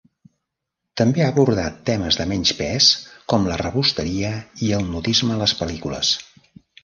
També 1.01 1.21
ha 1.23 1.27
abordat 1.33 1.75
temes 1.89 2.17
de 2.21 2.25
menys 2.31 2.53
pes 2.61 2.87
com 3.33 3.45
la 3.51 3.59
rebosteria 3.63 4.33
i 4.69 4.73
el 4.79 4.89
nudisme 4.95 5.35
a 5.37 5.41
les 5.45 5.57
pel·lícules. 5.61 6.15